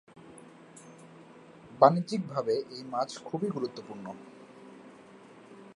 [1.79, 4.05] বাণিজ্যিকভাবে এই মাছ খুবই গুরুত্বপূর্ণ।